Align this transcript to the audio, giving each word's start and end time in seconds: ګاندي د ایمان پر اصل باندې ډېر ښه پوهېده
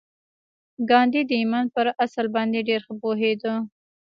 ګاندي 0.89 1.21
د 1.29 1.31
ایمان 1.41 1.65
پر 1.75 1.85
اصل 2.05 2.25
باندې 2.35 2.59
ډېر 2.69 2.81
ښه 2.85 2.93
پوهېده 3.01 3.53